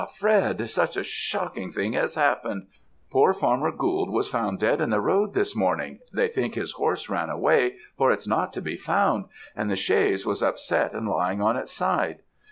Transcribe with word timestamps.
Fred., 0.17 0.67
such 0.67 0.97
a 0.97 1.03
shocking 1.03 1.69
thing 1.69 1.93
has 1.93 2.15
happened! 2.15 2.65
poor 3.11 3.33
Farmer 3.35 3.71
Gould 3.71 4.09
was 4.09 4.27
found 4.27 4.57
dead 4.57 4.81
in 4.81 4.89
the 4.89 4.99
road 4.99 5.35
this 5.35 5.55
morning; 5.55 5.99
they 6.11 6.27
think 6.27 6.55
his 6.55 6.71
horse 6.71 7.07
ran 7.07 7.29
away, 7.29 7.75
for 7.99 8.11
it's 8.11 8.27
not 8.27 8.51
to 8.53 8.63
be 8.63 8.77
found; 8.77 9.25
and 9.55 9.69
the 9.69 9.75
chaise 9.75 10.25
was 10.25 10.41
upset 10.41 10.93
and 10.93 11.07
lying 11.07 11.39
on 11.39 11.55
its 11.55 11.71
side. 11.71 12.23